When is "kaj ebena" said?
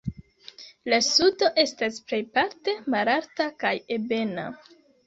3.67-4.53